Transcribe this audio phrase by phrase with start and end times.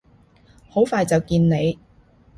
[0.67, 1.77] 好快就見你！